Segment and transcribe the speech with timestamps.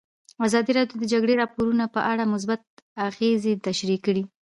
[0.45, 2.61] ازادي راډیو د د جګړې راپورونه په اړه مثبت
[3.07, 4.23] اغېزې تشریح کړي.